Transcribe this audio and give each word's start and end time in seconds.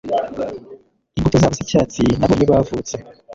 imbuto 1.17 1.35
zabo 1.41 1.53
z'icyatsi, 1.57 2.03
nabonye 2.19 2.45
bavutse 2.51 2.95